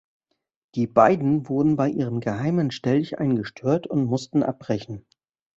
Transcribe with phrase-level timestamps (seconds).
[0.73, 5.05] Die beiden wurden bei ihrem geheimen Stelldichein gestört und mussten abbrechen.